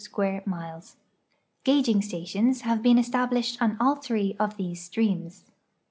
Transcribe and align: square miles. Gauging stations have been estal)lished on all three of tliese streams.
square 0.01 0.41
miles. 0.47 0.95
Gauging 1.63 2.01
stations 2.01 2.61
have 2.61 2.81
been 2.81 2.97
estal)lished 2.97 3.61
on 3.61 3.77
all 3.79 3.97
three 3.97 4.35
of 4.39 4.57
tliese 4.57 4.77
streams. 4.77 5.43